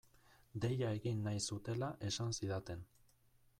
[0.63, 2.85] Deia egin nahi zutela esan zidaten.